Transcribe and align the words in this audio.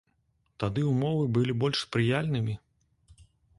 Тады 0.63 0.85
ўмовы 0.91 1.27
былі 1.37 1.53
больш 1.65 1.83
спрыяльнымі? 1.85 2.59